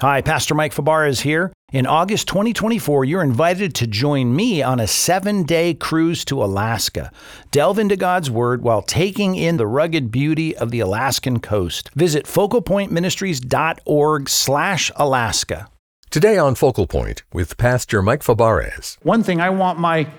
[0.00, 1.52] Hi, Pastor Mike Fabarez here.
[1.74, 7.12] In August 2024, you're invited to join me on a seven day cruise to Alaska.
[7.50, 11.90] Delve into God's Word while taking in the rugged beauty of the Alaskan coast.
[11.94, 15.68] Visit focalpointministries.org slash Alaska.
[16.08, 18.96] Today on Focal Point with Pastor Mike Fabarez.
[19.02, 20.10] One thing I want my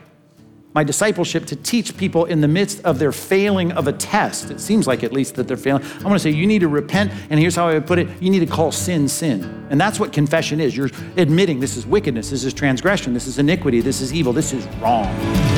[0.73, 4.51] my discipleship to teach people in the midst of their failing of a test.
[4.51, 5.83] It seems like at least that they're failing.
[5.83, 8.07] I want to say you need to repent, and here's how I would put it
[8.21, 9.67] you need to call sin sin.
[9.69, 10.75] And that's what confession is.
[10.75, 14.53] You're admitting this is wickedness, this is transgression, this is iniquity, this is evil, this
[14.53, 15.50] is wrong.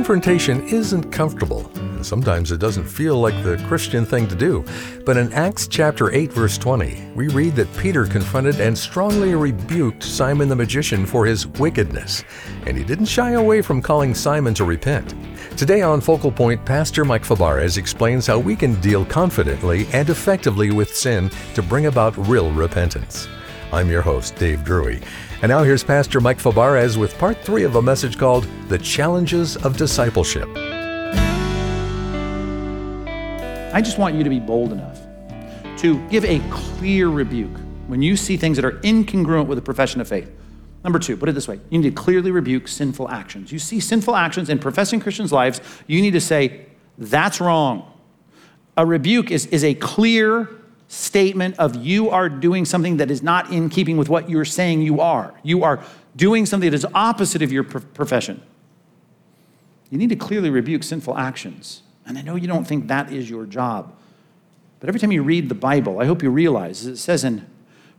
[0.00, 1.70] Confrontation isn't comfortable.
[1.74, 4.64] And sometimes it doesn't feel like the Christian thing to do.
[5.04, 10.02] But in Acts chapter 8 verse 20, we read that Peter confronted and strongly rebuked
[10.02, 12.24] Simon the magician for his wickedness,
[12.64, 15.14] and he didn't shy away from calling Simon to repent.
[15.58, 20.70] Today on Focal Point, Pastor Mike Fabarez explains how we can deal confidently and effectively
[20.70, 23.28] with sin to bring about real repentance.
[23.70, 25.02] I'm your host, Dave Drury.
[25.42, 29.56] And now here's Pastor Mike Fabarez with part three of a message called The Challenges
[29.56, 30.46] of Discipleship.
[33.72, 35.00] I just want you to be bold enough
[35.78, 40.02] to give a clear rebuke when you see things that are incongruent with the profession
[40.02, 40.30] of faith.
[40.84, 43.50] Number two, put it this way you need to clearly rebuke sinful actions.
[43.50, 46.66] You see sinful actions in professing Christians' lives, you need to say,
[46.98, 47.90] that's wrong.
[48.76, 50.50] A rebuke is, is a clear
[50.90, 54.82] statement of you are doing something that is not in keeping with what you're saying
[54.82, 55.32] you are.
[55.44, 55.84] You are
[56.16, 58.42] doing something that is opposite of your profession.
[59.88, 61.82] You need to clearly rebuke sinful actions.
[62.06, 63.94] And I know you don't think that is your job.
[64.80, 67.46] But every time you read the Bible, I hope you realize it says in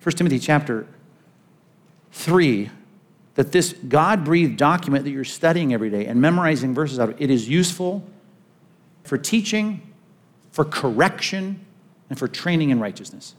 [0.04, 0.86] 1 Timothy chapter
[2.12, 2.72] 3
[3.36, 7.22] that this God breathed document that you're studying every day and memorizing verses out of,
[7.22, 8.04] it is useful
[9.06, 9.82] for teaching,
[10.52, 11.66] for correction,
[12.12, 13.36] and for training in righteousness.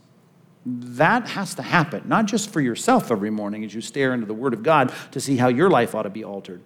[0.64, 4.32] That has to happen, not just for yourself every morning as you stare into the
[4.32, 6.62] Word of God to see how your life ought to be altered.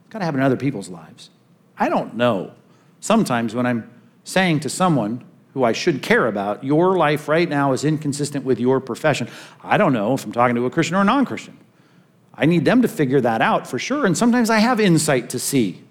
[0.00, 1.30] It's got to happen in other people's lives.
[1.78, 2.54] I don't know.
[2.98, 3.88] Sometimes when I'm
[4.24, 5.22] saying to someone
[5.54, 9.28] who I should care about, your life right now is inconsistent with your profession,
[9.62, 11.56] I don't know if I'm talking to a Christian or a non Christian.
[12.34, 14.06] I need them to figure that out for sure.
[14.06, 15.84] And sometimes I have insight to see.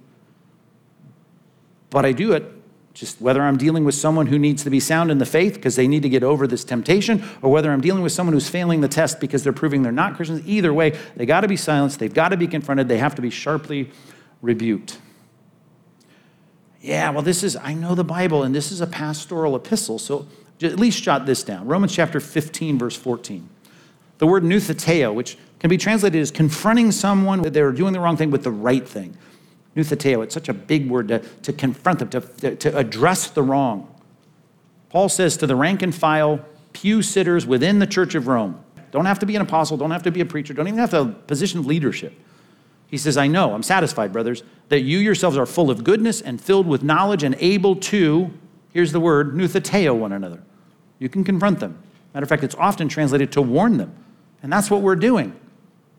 [1.89, 2.51] But I do it
[2.93, 5.75] just whether I'm dealing with someone who needs to be sound in the faith because
[5.75, 8.81] they need to get over this temptation, or whether I'm dealing with someone who's failing
[8.81, 11.99] the test because they're proving they're not Christians, either way, they got to be silenced,
[11.99, 13.89] they've got to be confronted, they have to be sharply
[14.41, 14.97] rebuked.
[16.81, 20.27] Yeah, well, this is, I know the Bible, and this is a pastoral epistle, so
[20.61, 23.47] at least jot this down Romans chapter 15, verse 14.
[24.17, 28.17] The word noutheteo, which can be translated as confronting someone that they're doing the wrong
[28.17, 29.17] thing with the right thing.
[29.75, 33.93] Noutheteo, it's such a big word to, to confront them, to, to address the wrong.
[34.89, 36.43] Paul says to the rank and file
[36.73, 38.61] pew sitters within the church of Rome,
[38.91, 40.89] don't have to be an apostle, don't have to be a preacher, don't even have
[40.89, 42.13] to have a position of leadership.
[42.87, 46.41] He says, I know, I'm satisfied, brothers, that you yourselves are full of goodness and
[46.41, 48.31] filled with knowledge and able to,
[48.73, 50.43] here's the word, noutheteo one another.
[50.99, 51.81] You can confront them.
[52.13, 53.95] Matter of fact, it's often translated to warn them.
[54.43, 55.39] And that's what we're doing.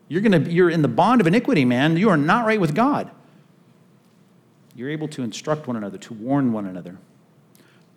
[0.09, 1.97] You're, gonna, you're in the bond of iniquity, man.
[1.97, 3.11] You are not right with God.
[4.75, 6.97] You're able to instruct one another, to warn one another.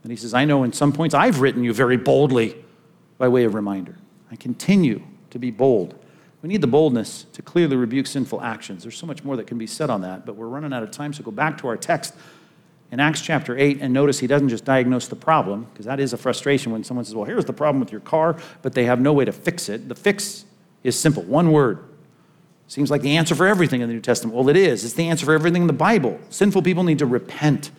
[0.04, 2.64] And he says, I know in some points I've written you very boldly
[3.18, 3.96] by way of reminder.
[4.32, 5.98] I continue to be bold.
[6.42, 8.84] We need the boldness to clearly rebuke sinful actions.
[8.84, 10.92] There's so much more that can be said on that, but we're running out of
[10.92, 12.14] time, so go back to our text
[12.92, 16.14] in Acts chapter 8 and notice he doesn't just diagnose the problem, because that is
[16.14, 19.00] a frustration when someone says, Well, here's the problem with your car, but they have
[19.00, 19.90] no way to fix it.
[19.90, 20.46] The fix
[20.84, 21.80] is simple one word
[22.68, 24.36] Seems like the answer for everything in the New Testament.
[24.36, 24.84] Well, it is.
[24.84, 26.20] It's the answer for everything in the Bible.
[26.30, 27.72] Sinful people need to repent.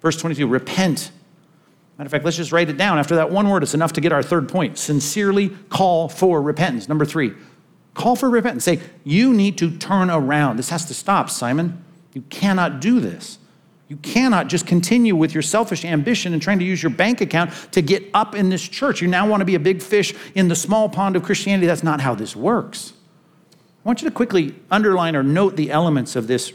[0.00, 1.12] Verse 22 repent.
[1.96, 2.98] Matter of fact, let's just write it down.
[2.98, 4.78] After that one word, it's enough to get our third point.
[4.78, 6.88] Sincerely call for repentance.
[6.88, 7.34] Number three,
[7.94, 8.64] call for repentance.
[8.64, 10.56] Say, you need to turn around.
[10.56, 11.84] This has to stop, Simon.
[12.12, 13.38] You cannot do this.
[13.88, 17.52] You cannot just continue with your selfish ambition and trying to use your bank account
[17.72, 19.02] to get up in this church.
[19.02, 21.66] You now want to be a big fish in the small pond of Christianity.
[21.66, 22.94] That's not how this works.
[23.84, 26.52] I want you to quickly underline or note the elements of this,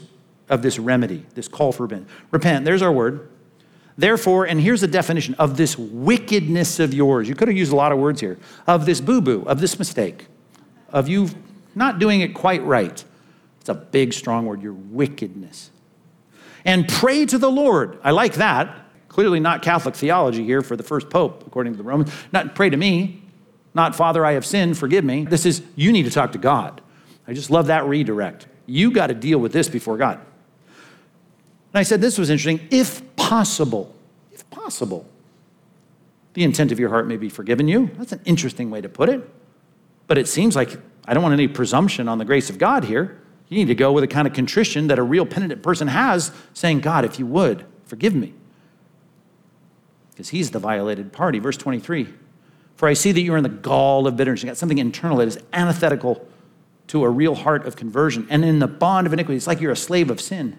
[0.48, 2.08] of this remedy, this call for repent.
[2.30, 3.28] Repent, there's our word.
[3.96, 7.28] Therefore, and here's the definition of this wickedness of yours.
[7.28, 8.38] You could have used a lot of words here.
[8.66, 10.26] Of this boo boo, of this mistake,
[10.90, 11.28] of you
[11.74, 13.04] not doing it quite right.
[13.60, 15.70] It's a big, strong word, your wickedness.
[16.64, 17.98] And pray to the Lord.
[18.02, 18.84] I like that
[19.18, 22.12] clearly not Catholic theology here for the first pope, according to the Romans.
[22.30, 23.20] Not pray to me,
[23.74, 25.24] not Father, I have sinned, forgive me.
[25.24, 26.80] This is, you need to talk to God.
[27.28, 28.46] I just love that redirect.
[28.66, 30.18] You got to deal with this before God.
[30.18, 32.66] And I said this was interesting.
[32.70, 33.94] If possible,
[34.32, 35.06] if possible,
[36.32, 37.90] the intent of your heart may be forgiven you.
[37.98, 39.28] That's an interesting way to put it.
[40.06, 43.20] But it seems like I don't want any presumption on the grace of God here.
[43.48, 46.32] You need to go with a kind of contrition that a real penitent person has,
[46.54, 48.34] saying, God, if you would, forgive me.
[50.10, 51.38] Because he's the violated party.
[51.38, 52.08] Verse 23
[52.76, 54.42] For I see that you are in the gall of bitterness.
[54.42, 56.26] You got something internal that is antithetical
[56.88, 58.26] to a real heart of conversion.
[58.30, 60.56] And in the bond of iniquity, it's like you're a slave of sin.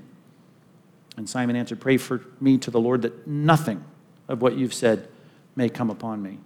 [1.17, 3.83] And Simon answered, Pray for me to the Lord that nothing
[4.27, 5.09] of what you've said
[5.55, 6.37] may come upon me.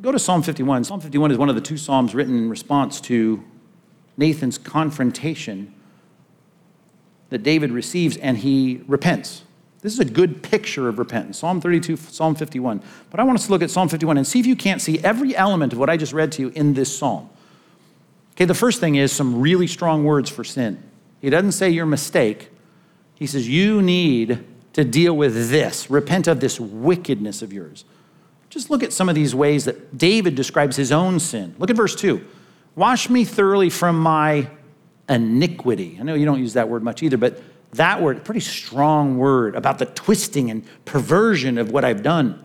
[0.00, 0.84] Go to Psalm 51.
[0.84, 3.42] Psalm 51 is one of the two Psalms written in response to
[4.16, 5.72] Nathan's confrontation
[7.30, 9.42] that David receives and he repents.
[9.80, 11.38] This is a good picture of repentance.
[11.38, 12.82] Psalm 32, Psalm 51.
[13.10, 14.98] But I want us to look at Psalm 51 and see if you can't see
[15.00, 17.28] every element of what I just read to you in this psalm.
[18.34, 20.82] Okay, the first thing is some really strong words for sin.
[21.20, 22.50] He doesn't say your mistake,
[23.14, 27.84] he says you need to deal with this, repent of this wickedness of yours.
[28.50, 31.54] Just look at some of these ways that David describes his own sin.
[31.58, 32.24] Look at verse 2.
[32.76, 34.48] Wash me thoroughly from my
[35.08, 35.96] iniquity.
[36.00, 37.40] I know you don't use that word much either, but
[37.72, 42.40] that word, pretty strong word about the twisting and perversion of what I've done.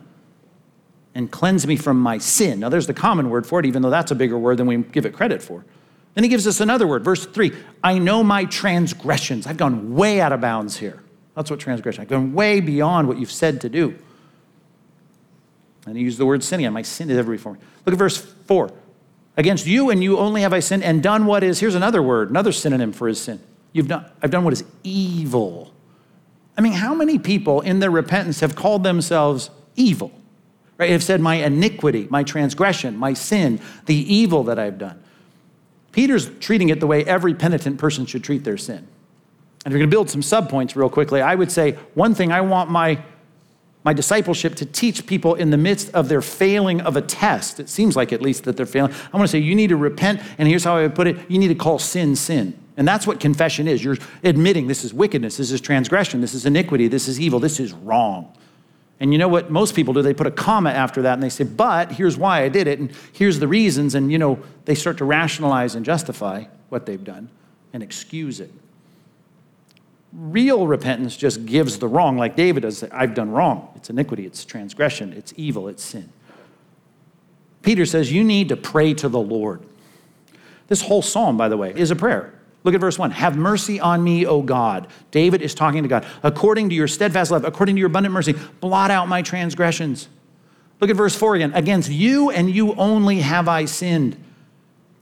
[1.14, 2.60] And cleanse me from my sin.
[2.60, 4.76] Now, there's the common word for it, even though that's a bigger word than we
[4.78, 5.64] give it credit for.
[6.20, 7.50] Then he gives us another word, verse 3
[7.82, 9.46] I know my transgressions.
[9.46, 11.02] I've gone way out of bounds here.
[11.34, 12.02] That's what transgression.
[12.02, 13.96] I've gone way beyond what you've said to do.
[15.86, 16.70] And he used the word sinning.
[16.74, 17.56] My sin is every form.
[17.86, 18.70] Look at verse 4.
[19.38, 22.28] Against you and you only have I sinned and done what is, here's another word,
[22.28, 23.40] another synonym for his sin.
[23.72, 25.72] You've done, I've done what is evil.
[26.54, 30.12] I mean, how many people in their repentance have called themselves evil?
[30.76, 30.90] Right?
[30.90, 35.02] Have said, my iniquity, my transgression, my sin, the evil that I've done.
[35.92, 38.86] Peter's treating it the way every penitent person should treat their sin.
[39.64, 41.20] And we're going to build some subpoints real quickly.
[41.20, 43.02] I would say one thing I want my
[43.82, 47.58] my discipleship to teach people in the midst of their failing of a test.
[47.58, 48.92] It seems like at least that they're failing.
[49.12, 51.18] I want to say you need to repent, and here's how I would put it
[51.30, 52.58] you need to call sin sin.
[52.76, 53.82] And that's what confession is.
[53.82, 57.60] You're admitting this is wickedness, this is transgression, this is iniquity, this is evil, this
[57.60, 58.32] is wrong.
[59.00, 60.02] And you know what most people do?
[60.02, 62.78] They put a comma after that and they say, but here's why I did it,
[62.78, 63.94] and here's the reasons.
[63.94, 67.30] And you know, they start to rationalize and justify what they've done
[67.72, 68.52] and excuse it.
[70.12, 72.82] Real repentance just gives the wrong, like David does.
[72.84, 73.72] I've done wrong.
[73.76, 76.12] It's iniquity, it's transgression, it's evil, it's sin.
[77.62, 79.62] Peter says, You need to pray to the Lord.
[80.66, 82.34] This whole psalm, by the way, is a prayer.
[82.62, 83.12] Look at verse 1.
[83.12, 84.86] Have mercy on me, O God.
[85.10, 86.06] David is talking to God.
[86.22, 90.08] According to your steadfast love, according to your abundant mercy, blot out my transgressions.
[90.80, 91.52] Look at verse 4 again.
[91.54, 94.22] Against you and you only have I sinned.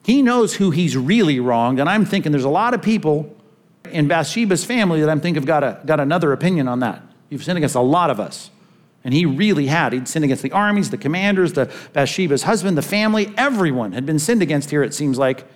[0.04, 3.36] He knows who he's really wronged, and I'm thinking there's a lot of people
[3.90, 7.02] in Bathsheba's family that I'm thinking have got, a, got another opinion on that.
[7.28, 8.50] You've sinned against a lot of us.
[9.04, 9.92] And he really had.
[9.92, 13.32] He'd sinned against the armies, the commanders, the Bathsheba's husband, the family.
[13.36, 15.46] Everyone had been sinned against here, it seems like.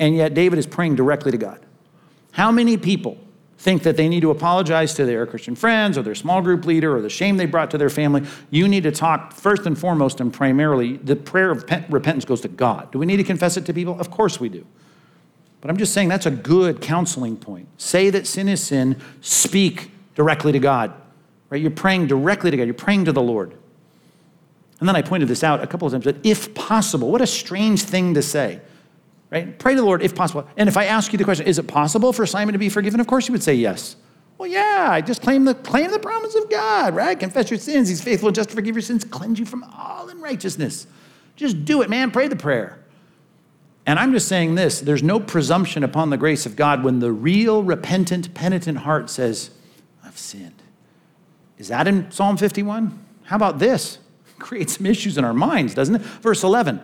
[0.00, 1.60] And yet David is praying directly to God.
[2.32, 3.18] How many people
[3.58, 6.96] think that they need to apologize to their Christian friends or their small group leader
[6.96, 8.22] or the shame they brought to their family?
[8.50, 12.48] You need to talk first and foremost and primarily, the prayer of repentance goes to
[12.48, 12.90] God.
[12.90, 14.00] Do we need to confess it to people?
[14.00, 14.66] Of course we do.
[15.60, 17.68] But I'm just saying that's a good counseling point.
[17.76, 20.94] Say that sin is sin, speak directly to God.
[21.50, 21.60] Right?
[21.60, 23.54] You're praying directly to God, you're praying to the Lord.
[24.78, 27.26] And then I pointed this out a couple of times that if possible, what a
[27.26, 28.62] strange thing to say.
[29.30, 29.56] Right?
[29.58, 30.48] Pray to the Lord if possible.
[30.56, 32.98] And if I ask you the question, is it possible for Simon to be forgiven?
[33.00, 33.96] Of course you would say yes.
[34.38, 37.18] Well, yeah, I just claim the claim the promise of God, right?
[37.18, 37.88] Confess your sins.
[37.88, 40.86] He's faithful and just to forgive your sins, cleanse you from all unrighteousness.
[41.36, 42.10] Just do it, man.
[42.10, 42.82] Pray the prayer.
[43.86, 47.12] And I'm just saying this there's no presumption upon the grace of God when the
[47.12, 49.50] real, repentant, penitent heart says,
[50.02, 50.62] I've sinned.
[51.58, 52.98] Is that in Psalm 51?
[53.24, 53.98] How about this?
[54.38, 56.00] Creates some issues in our minds, doesn't it?
[56.00, 56.80] Verse 11.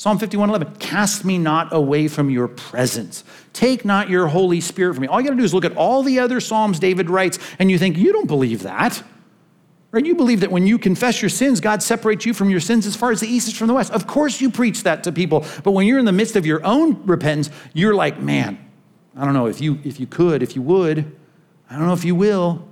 [0.00, 3.22] Psalm 51 11, cast me not away from your presence.
[3.52, 5.08] Take not your Holy Spirit from me.
[5.08, 7.70] All you got to do is look at all the other Psalms David writes, and
[7.70, 9.02] you think, you don't believe that.
[9.90, 10.06] Right?
[10.06, 12.96] You believe that when you confess your sins, God separates you from your sins as
[12.96, 13.92] far as the east is from the west.
[13.92, 15.44] Of course, you preach that to people.
[15.64, 18.58] But when you're in the midst of your own repentance, you're like, man,
[19.14, 21.14] I don't know if you if you could, if you would,
[21.68, 22.66] I don't know if you will.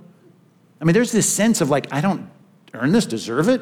[0.81, 2.27] I mean, there's this sense of like, I don't
[2.73, 3.61] earn this, deserve it.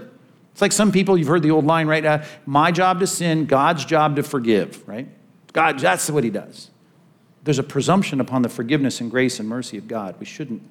[0.57, 2.03] It's like some people, you've heard the old line, right?
[2.03, 5.07] Uh, My job to sin, God's job to forgive, right?
[5.53, 6.71] God, that's what he does.
[7.43, 10.15] There's a presumption upon the forgiveness and grace and mercy of God.
[10.19, 10.63] We shouldn't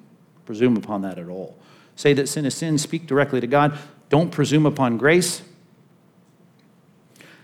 [0.45, 1.57] presume upon that at all.
[1.95, 3.77] say that sin is sin, speak directly to God.
[4.09, 5.41] Don't presume upon grace.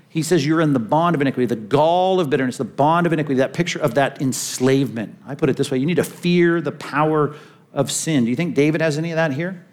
[0.09, 3.13] He says you're in the bond of iniquity, the gall of bitterness, the bond of
[3.13, 5.15] iniquity, that picture of that enslavement.
[5.25, 7.37] I put it this way you need to fear the power
[7.71, 8.25] of sin.
[8.25, 9.65] Do you think David has any of that here?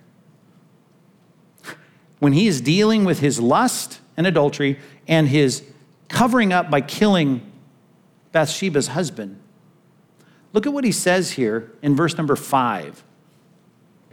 [2.20, 5.64] When he is dealing with his lust and adultery and his
[6.08, 7.50] covering up by killing
[8.30, 9.40] Bathsheba's husband,
[10.52, 13.02] look at what he says here in verse number five.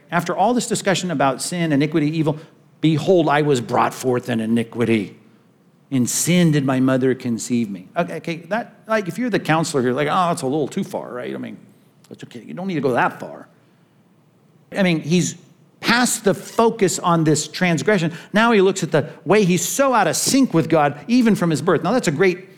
[0.10, 2.40] After all this discussion about sin, iniquity, evil,
[2.80, 5.20] behold, I was brought forth in iniquity.
[5.90, 7.90] In sin did my mother conceive me.
[7.96, 10.84] Okay, okay, that like if you're the counselor here, like, oh, that's a little too
[10.84, 11.34] far, right?
[11.34, 11.58] I mean,
[12.08, 12.42] that's okay.
[12.42, 13.48] You don't need to go that far.
[14.72, 15.36] I mean, he's
[15.80, 18.14] past the focus on this transgression.
[18.34, 21.50] Now he looks at the way he's so out of sync with God, even from
[21.50, 21.84] his birth.
[21.84, 22.50] Now, that's a great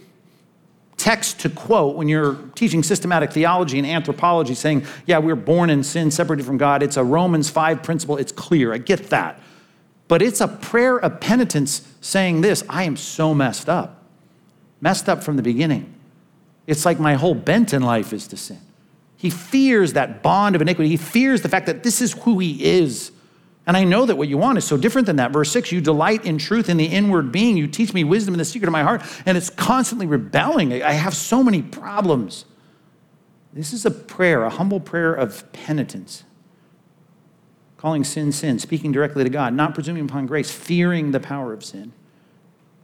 [0.98, 5.84] text to quote when you're teaching systematic theology and anthropology, saying, yeah, we're born in
[5.84, 6.84] sin, separated from God.
[6.84, 8.18] It's a Romans 5 principle.
[8.18, 8.74] It's clear.
[8.74, 9.40] I get that.
[10.08, 14.04] But it's a prayer of penitence saying this I am so messed up,
[14.82, 15.94] messed up from the beginning.
[16.68, 18.62] It's like my whole bent in life is to sin.
[19.20, 20.90] He fears that bond of iniquity.
[20.90, 23.12] He fears the fact that this is who he is.
[23.68, 25.32] And I know that what you want is so different than that.
[25.32, 27.58] Verse 6 You delight in truth in the inward being.
[27.58, 29.02] You teach me wisdom in the secret of my heart.
[29.26, 30.72] And it's constantly rebelling.
[30.82, 32.46] I have so many problems.
[33.52, 36.24] This is a prayer, a humble prayer of penitence
[37.76, 41.64] calling sin sin, speaking directly to God, not presuming upon grace, fearing the power of
[41.64, 41.92] sin.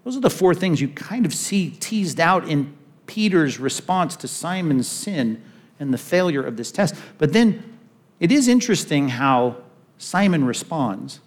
[0.03, 2.75] Those are the four things you kind of see teased out in
[3.05, 5.41] Peter's response to Simon's sin
[5.79, 6.96] and the failure of this test.
[7.17, 7.77] But then
[8.20, 9.58] it is interesting how
[9.98, 11.20] Simon responds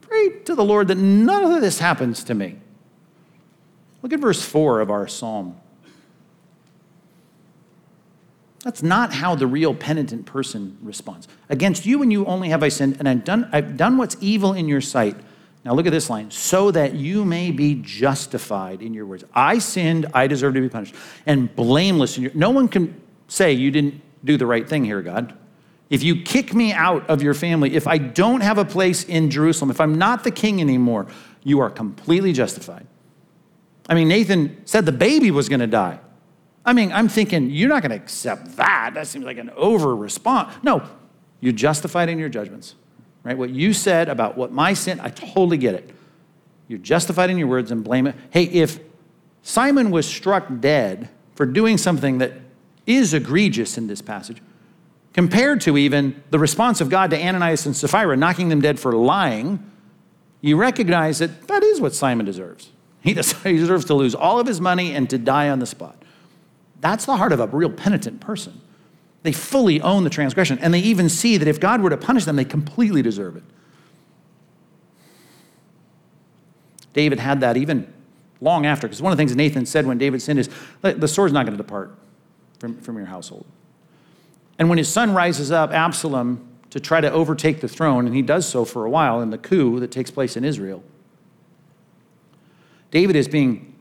[0.00, 2.58] Pray to the Lord that none of this happens to me.
[4.02, 5.56] Look at verse 4 of our psalm.
[8.62, 11.28] That's not how the real penitent person responds.
[11.48, 14.52] Against you and you only have I sinned, and I've done, I've done what's evil
[14.52, 15.16] in your sight.
[15.64, 19.24] Now look at this line so that you may be justified in your words.
[19.32, 22.32] I sinned, I deserve to be punished, and blameless in your.
[22.34, 23.00] No one can
[23.32, 25.36] say you didn't do the right thing here, God.
[25.88, 29.30] If you kick me out of your family, if I don't have a place in
[29.30, 31.06] Jerusalem, if I'm not the king anymore,
[31.42, 32.86] you are completely justified.
[33.88, 35.98] I mean, Nathan said the baby was going to die.
[36.64, 38.92] I mean, I'm thinking, you're not going to accept that.
[38.94, 40.54] That seems like an over response.
[40.62, 40.86] No,
[41.40, 42.74] you're justified in your judgments,
[43.24, 43.36] right?
[43.36, 45.90] What you said about what my sin, I totally get it.
[46.68, 48.14] You're justified in your words and blame it.
[48.30, 48.78] Hey, if
[49.42, 52.32] Simon was struck dead for doing something that
[52.86, 54.42] is egregious in this passage,
[55.12, 58.92] compared to even the response of God to Ananias and Sapphira, knocking them dead for
[58.92, 59.70] lying,
[60.40, 62.70] you recognize that that is what Simon deserves.
[63.02, 66.02] He deserves to lose all of his money and to die on the spot.
[66.80, 68.60] That's the heart of a real penitent person.
[69.22, 72.24] They fully own the transgression, and they even see that if God were to punish
[72.24, 73.44] them, they completely deserve it.
[76.92, 77.92] David had that even
[78.40, 81.32] long after, because one of the things Nathan said when David sinned is, the sword's
[81.32, 81.96] not going to depart
[82.62, 83.44] from, from your household.
[84.56, 88.22] And when his son rises up, Absalom, to try to overtake the throne, and he
[88.22, 90.84] does so for a while in the coup that takes place in Israel,
[92.92, 93.74] David is being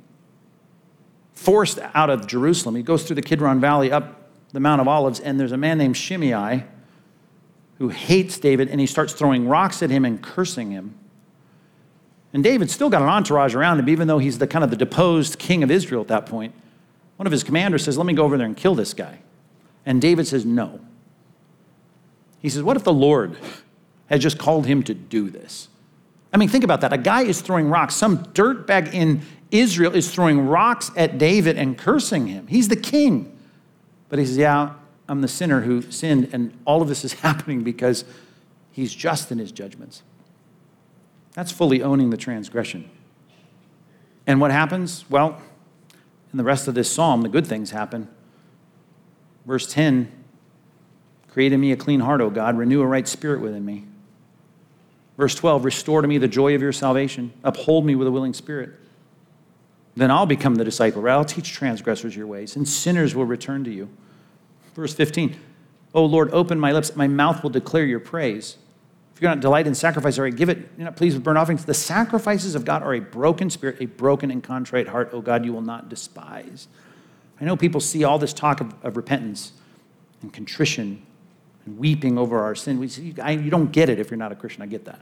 [1.36, 2.74] forced out of Jerusalem.
[2.74, 5.78] He goes through the Kidron Valley up the Mount of Olives, and there's a man
[5.78, 6.64] named Shimei
[7.78, 10.96] who hates David, and he starts throwing rocks at him and cursing him.
[12.34, 14.76] And David's still got an entourage around him, even though he's the kind of the
[14.76, 16.56] deposed king of Israel at that point.
[17.22, 19.20] One of his commanders says, Let me go over there and kill this guy.
[19.86, 20.80] And David says, No.
[22.40, 23.38] He says, What if the Lord
[24.08, 25.68] had just called him to do this?
[26.34, 26.92] I mean, think about that.
[26.92, 27.94] A guy is throwing rocks.
[27.94, 32.48] Some dirtbag in Israel is throwing rocks at David and cursing him.
[32.48, 33.38] He's the king.
[34.10, 34.74] But he says, Yeah,
[35.08, 38.04] I'm the sinner who sinned, and all of this is happening because
[38.72, 40.01] he's just in his judgments.
[41.34, 42.90] That's fully owning the transgression.
[44.25, 45.06] And what happens?
[45.08, 45.40] Well,
[46.32, 48.08] in the rest of this psalm, the good things happen.
[49.46, 50.12] Verse 10
[51.30, 53.86] Create in me a clean heart, O God, renew a right spirit within me.
[55.18, 58.34] Verse 12 Restore to me the joy of your salvation, uphold me with a willing
[58.34, 58.72] spirit.
[59.96, 61.08] Then I'll become the disciple.
[61.08, 63.90] I'll teach transgressors your ways, and sinners will return to you.
[64.74, 65.38] Verse 15
[65.94, 68.58] Oh Lord, open my lips, my mouth will declare your praise.
[69.22, 70.58] You're not delight in sacrifice, right, give it.
[70.75, 71.63] You're not pleased with burnt offerings.
[71.63, 75.12] The sacrifices of God are a broken spirit, a broken and contrite heart.
[75.13, 76.68] Oh God, you will not despise.
[77.40, 79.54] I know people see all this talk of, of repentance
[80.24, 81.06] and contrition
[81.68, 82.80] and weeping over our sin.
[82.80, 84.63] We see, I, you don't get it if you're not a Christian.
[84.63, 85.01] I get that.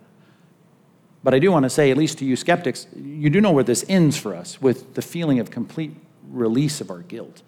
[1.23, 3.63] But I do want to say, at least to you skeptics, you do know where
[3.63, 5.95] this ends for us with the feeling of complete
[6.29, 7.41] release of our guilt,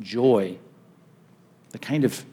[0.00, 0.56] joy,
[1.72, 2.24] the kind of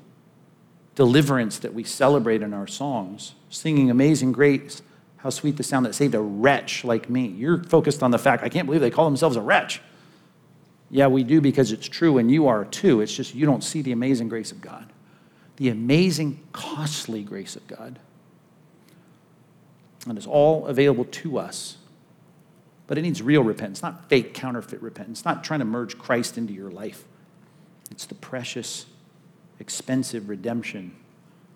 [0.96, 4.82] deliverance that we celebrate in our songs, singing Amazing Grace,
[5.18, 7.28] how sweet the sound that saved a wretch like me.
[7.28, 9.82] You're focused on the fact, I can't believe they call themselves a wretch.
[10.90, 13.02] Yeah, we do because it's true, and you are too.
[13.02, 14.92] It's just you don't see the amazing grace of God,
[15.58, 18.00] the amazing, costly grace of God.
[20.08, 21.78] And it's all available to us.
[22.88, 26.54] But it needs real repentance, not fake counterfeit repentance, not trying to merge Christ into
[26.54, 27.04] your life.
[27.90, 28.86] It's the precious,
[29.60, 30.96] expensive redemption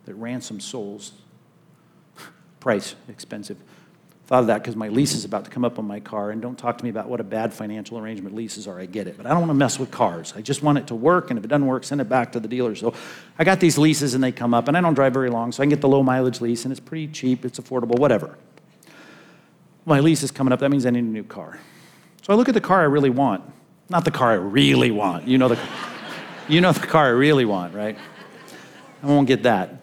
[0.06, 1.14] that ransoms souls.
[2.60, 3.58] Price expensive.
[4.30, 6.40] Thought of that because my lease is about to come up on my car, and
[6.40, 8.80] don't talk to me about what a bad financial arrangement leases are.
[8.80, 10.34] I get it, but I don't want to mess with cars.
[10.36, 12.40] I just want it to work, and if it doesn't work, send it back to
[12.40, 12.76] the dealer.
[12.76, 12.94] So
[13.40, 15.64] I got these leases, and they come up, and I don't drive very long, so
[15.64, 18.38] I can get the low mileage lease, and it's pretty cheap, it's affordable, whatever.
[19.86, 21.60] My lease is coming up, that means I need a new car.
[22.22, 23.44] So I look at the car I really want,
[23.90, 25.28] not the car I really want.
[25.28, 25.60] You know the,
[26.50, 27.98] you know the car I really want, right?
[29.04, 29.76] I won't get that.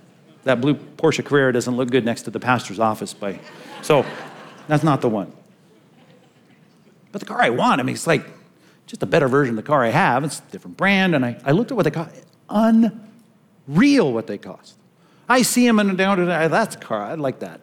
[0.44, 3.40] That blue Porsche Carrera doesn't look good next to the pastor's office by.
[3.82, 4.04] So
[4.68, 5.32] that's not the one.
[7.12, 8.26] But the car I want, I mean, it's like
[8.86, 10.22] just a better version of the car I have.
[10.24, 11.14] It's a different brand.
[11.14, 12.14] And I, I looked at what they cost.
[12.50, 14.76] Unreal what they cost.
[15.28, 17.02] I see them and down to that's a car.
[17.02, 17.60] I'd like that.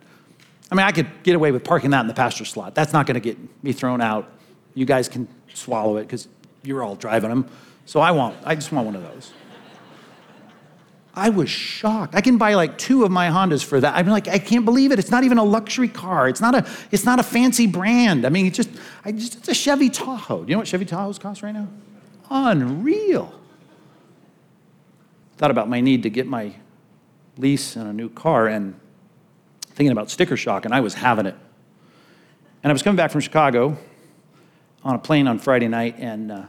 [0.72, 2.74] I mean, I could get away with parking that in the pasture slot.
[2.74, 4.30] That's not going to get me thrown out.
[4.74, 6.28] You guys can swallow it because
[6.64, 7.50] you're all driving them.
[7.86, 9.32] So I want, I just want one of those.
[11.16, 12.16] I was shocked.
[12.16, 13.96] I can buy like two of my Hondas for that.
[13.96, 14.98] I'm like, I can't believe it.
[14.98, 16.28] It's not even a luxury car.
[16.28, 18.26] It's not a, it's not a fancy brand.
[18.26, 18.70] I mean, it's just,
[19.06, 20.44] I just, it's a Chevy Tahoe.
[20.44, 21.68] Do you know what Chevy Tahoes cost right now?
[22.32, 23.32] Unreal.
[25.38, 26.56] Thought about my need to get my
[27.38, 28.80] lease and a new car and
[29.62, 31.36] thinking about sticker shock, and I was having it.
[32.64, 33.78] And I was coming back from Chicago
[34.84, 36.46] on a plane on Friday night, and uh,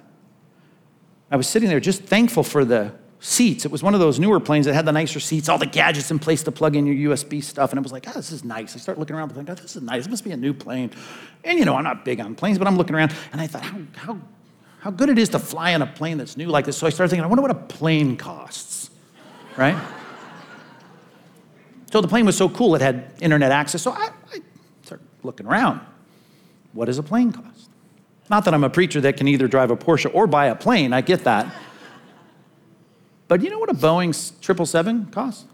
[1.30, 2.92] I was sitting there just thankful for the
[3.24, 3.64] seats.
[3.64, 6.10] It was one of those newer planes that had the nicer seats, all the gadgets
[6.10, 7.72] in place to plug in your USB stuff.
[7.72, 8.76] And it was like, oh, this is nice.
[8.76, 10.06] I start looking around and think, oh, this is nice.
[10.06, 10.90] It must be a new plane.
[11.42, 13.62] And you know, I'm not big on planes, but I'm looking around and I thought,
[13.62, 14.20] how, how,
[14.80, 16.76] how good it is to fly on a plane that's new like this.
[16.76, 18.90] So I started thinking, I wonder what a plane costs,
[19.56, 19.82] right?
[21.90, 23.80] so the plane was so cool, it had internet access.
[23.80, 24.40] So I, I
[24.82, 25.80] started looking around.
[26.74, 27.70] What does a plane cost?
[28.30, 30.92] Not that I'm a preacher that can either drive a Porsche or buy a plane,
[30.92, 31.54] I get that.
[33.28, 35.46] But you know what a Boeing 777 costs?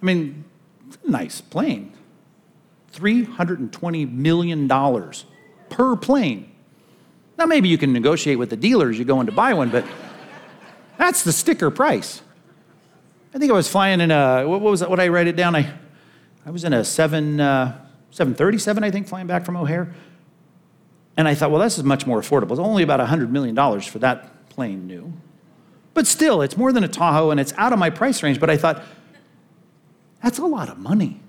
[0.00, 0.44] I mean,
[1.06, 1.92] nice plane.
[2.92, 4.68] $320 million
[5.70, 6.52] per plane.
[7.38, 9.84] Now, maybe you can negotiate with the dealers you go in to buy one, but
[10.98, 12.22] that's the sticker price.
[13.34, 15.36] I think I was flying in a, what was that, what did I write it
[15.36, 15.56] down?
[15.56, 15.72] I,
[16.44, 19.94] I was in a 7, uh, 737, I think, flying back from O'Hare.
[21.16, 22.52] And I thought, well, this is much more affordable.
[22.52, 25.12] It's only about $100 million for that plane new.
[25.94, 28.40] But still, it's more than a Tahoe and it's out of my price range.
[28.40, 28.82] But I thought,
[30.22, 31.20] that's a lot of money.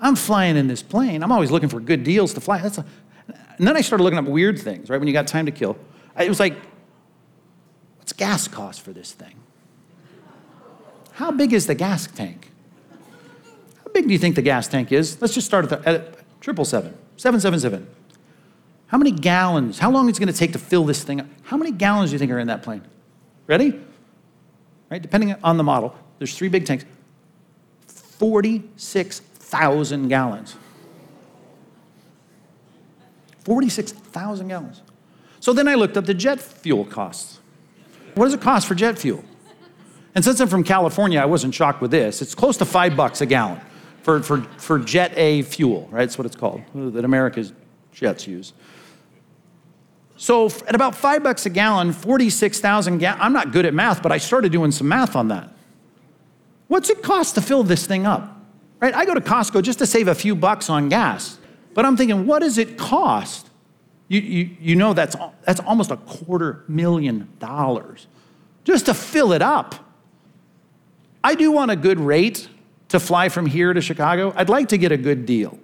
[0.00, 1.22] I'm flying in this plane.
[1.22, 2.58] I'm always looking for good deals to fly.
[2.58, 2.84] That's a,
[3.56, 4.98] and then I started looking up weird things, right?
[4.98, 5.78] When you got time to kill.
[6.18, 6.56] It was like,
[7.98, 9.36] what's gas cost for this thing?
[11.12, 12.50] How big is the gas tank?
[13.84, 15.20] How big do you think the gas tank is?
[15.22, 17.93] Let's just start at, the, at 777, 777.
[18.86, 19.78] How many gallons?
[19.78, 21.26] How long is it going to take to fill this thing up?
[21.42, 22.82] How many gallons do you think are in that plane?
[23.46, 23.80] Ready?
[24.94, 25.02] right?
[25.02, 26.84] Depending on the model, there's three big tanks.
[27.88, 30.54] 46,000 gallons.
[33.40, 34.82] 46,000 gallons.
[35.40, 37.40] So then I looked up the jet fuel costs.
[38.14, 39.24] What does it cost for jet fuel?
[40.14, 42.22] And since I'm from California, I wasn't shocked with this.
[42.22, 43.60] It's close to five bucks a gallon
[44.02, 46.02] for, for, for Jet A fuel, right?
[46.02, 47.52] That's what it's called, that America's
[47.94, 48.52] jets use.
[50.16, 54.12] So at about five bucks a gallon, 46,000 gallons, I'm not good at math, but
[54.12, 55.50] I started doing some math on that.
[56.68, 58.40] What's it cost to fill this thing up?
[58.80, 58.94] Right?
[58.94, 61.38] I go to Costco just to save a few bucks on gas.
[61.72, 63.50] But I'm thinking, what does it cost?
[64.08, 68.06] You, you, you know that's, that's almost a quarter million dollars
[68.64, 69.74] just to fill it up.
[71.22, 72.48] I do want a good rate
[72.88, 74.32] to fly from here to Chicago.
[74.36, 75.58] I'd like to get a good deal.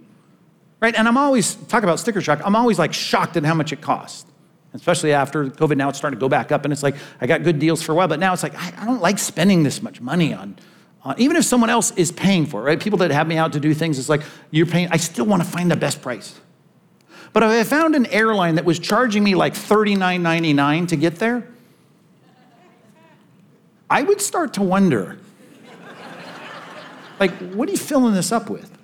[0.80, 0.94] Right?
[0.94, 3.80] And I'm always, talk about sticker shock, I'm always like shocked at how much it
[3.80, 4.26] costs
[4.74, 5.76] especially after COVID.
[5.76, 7.92] Now it's starting to go back up, and it's like I got good deals for
[7.92, 10.56] a while, but now it's like I, I don't like spending this much money on.
[11.02, 12.80] on even if someone else is paying for it, right?
[12.80, 14.88] People that have me out to do things, it's like you're paying.
[14.90, 16.38] I still want to find the best price.
[17.32, 21.46] But if I found an airline that was charging me like $39.99 to get there,
[23.88, 25.18] I would start to wonder
[27.20, 28.79] like, what are you filling this up with?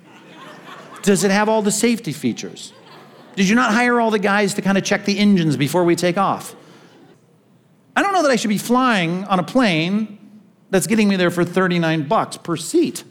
[1.06, 2.72] Does it have all the safety features?
[3.36, 5.94] Did you not hire all the guys to kind of check the engines before we
[5.94, 6.56] take off?
[7.94, 10.18] I don't know that I should be flying on a plane
[10.70, 13.04] that's getting me there for 39 bucks per seat.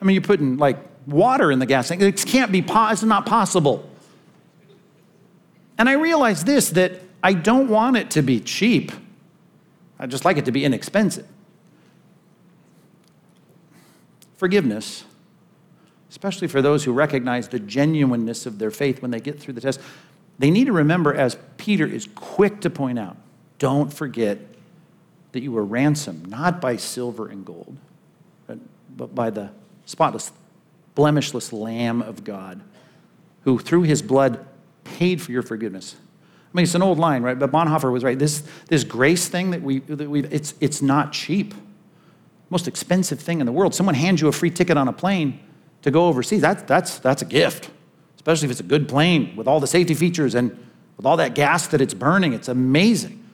[0.00, 2.00] I mean, you're putting like water in the gas tank.
[2.00, 3.86] It can't be, po- it's not possible.
[5.76, 8.90] And I realize this that I don't want it to be cheap.
[9.98, 11.26] I just like it to be inexpensive.
[14.38, 15.04] Forgiveness,
[16.10, 19.60] especially for those who recognize the genuineness of their faith when they get through the
[19.60, 19.80] test,
[20.38, 23.16] they need to remember, as Peter is quick to point out,
[23.58, 24.38] don't forget
[25.32, 27.76] that you were ransomed not by silver and gold,
[28.46, 28.58] but,
[28.96, 29.50] but by the
[29.84, 30.32] spotless,
[30.94, 32.60] blemishless Lamb of God,
[33.42, 34.46] who through his blood
[34.84, 35.96] paid for your forgiveness.
[35.98, 37.38] I mean, it's an old line, right?
[37.38, 38.18] But Bonhoeffer was right.
[38.18, 41.52] This, this grace thing that, we, that we it's, it's not cheap.
[42.48, 43.74] Most expensive thing in the world.
[43.74, 45.40] Someone hands you a free ticket on a plane
[45.88, 46.40] to go overseas.
[46.40, 47.70] That's, that's, that's a gift,
[48.16, 50.50] especially if it's a good plane with all the safety features and
[50.96, 52.32] with all that gas that it's burning.
[52.32, 53.24] It's amazing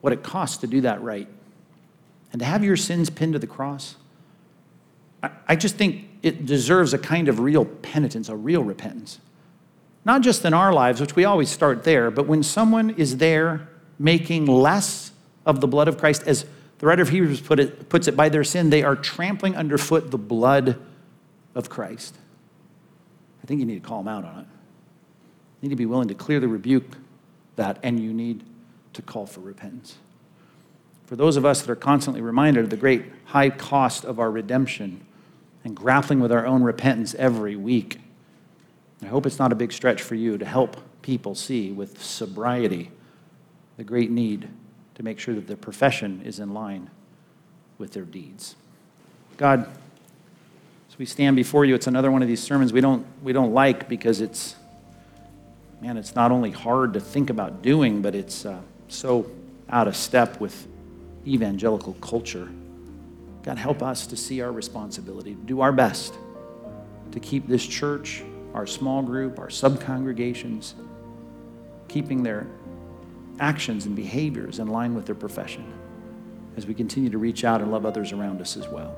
[0.00, 1.28] what it costs to do that right.
[2.32, 3.96] And to have your sins pinned to the cross,
[5.22, 9.18] I, I just think it deserves a kind of real penitence, a real repentance.
[10.04, 13.68] Not just in our lives, which we always start there, but when someone is there
[13.98, 15.12] making less
[15.44, 16.44] of the blood of Christ, as
[16.78, 20.10] the writer of Hebrews put it, puts it, by their sin, they are trampling underfoot
[20.10, 20.78] the blood
[21.58, 22.16] of Christ.
[23.42, 24.46] I think you need to call them out on it.
[25.60, 26.96] You need to be willing to clearly rebuke
[27.56, 28.44] that, and you need
[28.92, 29.98] to call for repentance.
[31.06, 34.30] For those of us that are constantly reminded of the great high cost of our
[34.30, 35.04] redemption
[35.64, 37.98] and grappling with our own repentance every week,
[39.02, 42.92] I hope it's not a big stretch for you to help people see with sobriety
[43.76, 44.48] the great need
[44.94, 46.90] to make sure that their profession is in line
[47.78, 48.54] with their deeds.
[49.36, 49.68] God,
[50.98, 53.88] we stand before you, it's another one of these sermons we don't, we don't like
[53.88, 54.56] because it's,
[55.80, 59.30] man, it's not only hard to think about doing, but it's uh, so
[59.70, 60.66] out of step with
[61.24, 62.48] evangelical culture.
[63.44, 66.14] God, help us to see our responsibility, do our best
[67.12, 68.22] to keep this church
[68.54, 70.74] our small group, our sub congregations,
[71.86, 72.46] keeping their
[73.38, 75.70] actions and behaviors in line with their profession
[76.56, 78.96] as we continue to reach out and love others around us as well.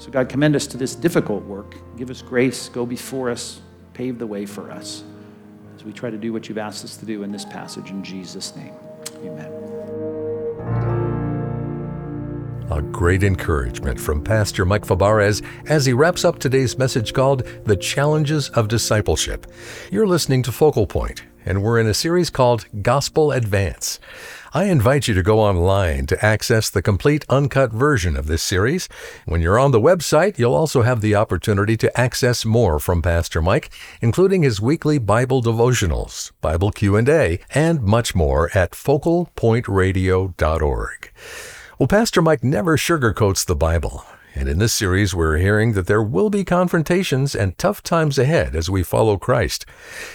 [0.00, 1.74] So, God, commend us to this difficult work.
[1.98, 3.60] Give us grace, go before us,
[3.92, 5.04] pave the way for us
[5.76, 8.02] as we try to do what you've asked us to do in this passage in
[8.02, 8.72] Jesus' name.
[9.16, 9.52] Amen.
[12.70, 17.76] A great encouragement from Pastor Mike Fabarez as he wraps up today's message called The
[17.76, 19.46] Challenges of Discipleship.
[19.90, 24.00] You're listening to Focal Point, and we're in a series called Gospel Advance.
[24.52, 28.88] I invite you to go online to access the complete uncut version of this series.
[29.24, 33.40] When you're on the website, you'll also have the opportunity to access more from Pastor
[33.40, 41.12] Mike, including his weekly Bible devotionals, Bible Q&A, and much more at focalpointradio.org.
[41.78, 44.04] Well, Pastor Mike never sugarcoats the Bible.
[44.34, 48.54] And in this series, we're hearing that there will be confrontations and tough times ahead
[48.54, 49.66] as we follow Christ.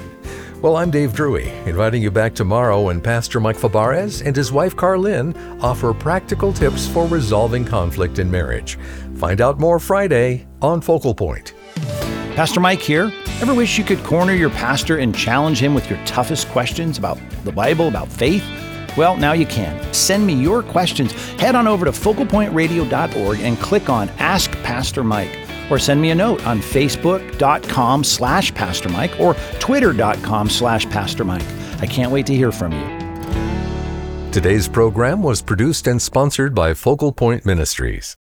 [0.61, 4.75] Well, I'm Dave Drury, inviting you back tomorrow when Pastor Mike Fabarez and his wife
[4.75, 8.79] Carlin offer practical tips for resolving conflict in marriage.
[9.17, 11.53] Find out more Friday on Focal Point.
[12.35, 13.11] Pastor Mike here.
[13.41, 17.17] Ever wish you could corner your pastor and challenge him with your toughest questions about
[17.43, 18.43] the Bible, about faith?
[18.95, 19.93] Well, now you can.
[19.93, 21.13] Send me your questions.
[21.39, 25.35] Head on over to focalpointradio.org and click on Ask Pastor Mike.
[25.71, 31.45] Or send me a note on facebook.com slash Pastor Mike or twitter.com slash Pastor Mike.
[31.79, 34.31] I can't wait to hear from you.
[34.31, 38.17] Today's program was produced and sponsored by Focal Point Ministries.